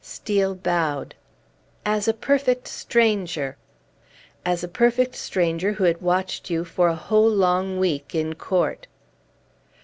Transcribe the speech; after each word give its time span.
Steel 0.03 0.55
bowed. 0.55 1.13
"As 1.85 2.07
a 2.07 2.13
perfect 2.15 2.67
stranger?" 2.67 3.55
"As 4.43 4.63
a 4.63 4.67
perfect 4.67 5.13
stranger 5.15 5.73
who 5.73 5.83
had 5.83 6.01
watched 6.01 6.49
you 6.49 6.65
for 6.65 6.87
a 6.87 6.95
whole 6.95 7.29
long 7.29 7.77
week 7.77 8.15
in 8.15 8.33
court." 8.33 8.87